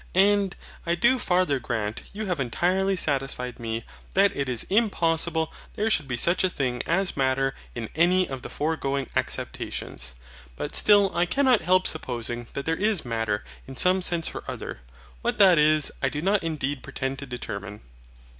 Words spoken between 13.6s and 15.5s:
in some sense or other. WHAT